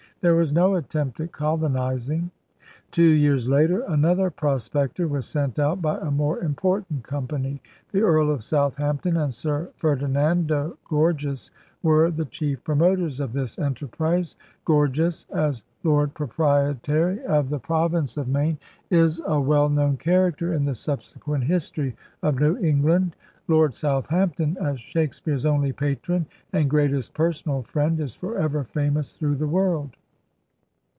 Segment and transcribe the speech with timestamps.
[0.23, 2.29] There was no attempt at colonizing.
[2.91, 7.59] Two years later another prospector was sent out by a more important company.
[7.91, 11.49] The Earl of Southampton and Sir Ferdinando Gorges
[11.81, 14.35] were the chief promoters of this enterprise.
[14.63, 18.59] Gorges, as *Lord Proprietary of the Province of Maine,'
[18.91, 22.57] is a 218 ELIZABETHAN SEA DOGS well known character in the subsequent history of New
[22.57, 23.15] England.
[23.47, 29.37] Lord Southampton, as Shake speare's only patron and greatest personal friend, is forever famous through
[29.37, 29.95] the world.